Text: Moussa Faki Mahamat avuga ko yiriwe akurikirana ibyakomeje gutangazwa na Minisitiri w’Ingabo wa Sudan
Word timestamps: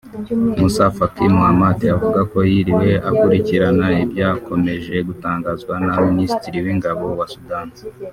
Moussa 0.59 0.85
Faki 0.97 1.25
Mahamat 1.35 1.79
avuga 1.95 2.21
ko 2.31 2.37
yiriwe 2.51 2.89
akurikirana 3.09 3.87
ibyakomeje 4.03 4.95
gutangazwa 5.07 5.73
na 5.85 5.93
Minisitiri 6.07 6.57
w’Ingabo 6.65 7.05
wa 7.19 7.27
Sudan 7.33 7.67